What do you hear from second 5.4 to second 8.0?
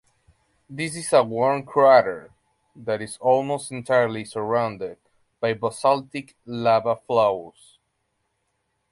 basaltic lava flows.